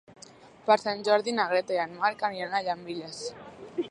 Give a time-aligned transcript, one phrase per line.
[0.69, 3.23] Per Sant Jordi na Greta i en Marc aniran a Llambilles.